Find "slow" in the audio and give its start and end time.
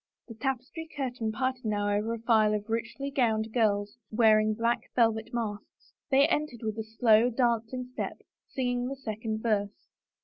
6.83-7.29